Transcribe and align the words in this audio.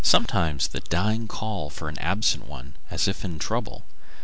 Sometimes 0.03 0.69
the 0.69 0.79
dying 0.79 1.27
call 1.27 1.69
for 1.69 1.87
an 1.87 1.99
absent 1.99 2.47
one, 2.47 2.73
as 2.89 3.07
if 3.07 3.23
in 3.23 3.37
trouble. 3.37 3.85